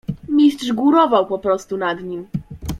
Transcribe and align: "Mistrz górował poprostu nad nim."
"Mistrz 0.29 0.71
górował 0.71 1.25
poprostu 1.27 1.77
nad 1.77 2.01
nim." 2.03 2.27